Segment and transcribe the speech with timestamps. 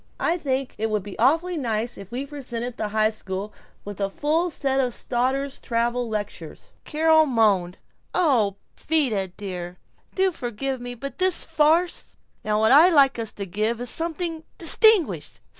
[0.19, 3.53] I think it would be awfully nice if we presented the high school
[3.85, 7.77] with a full set of Stoddard's travel lectures!" Carol moaned,
[8.11, 9.77] "Oh, but Vida dear,
[10.15, 14.43] do forgive me but this farce Now what I'd like us to give is something
[14.57, 15.39] distinguished.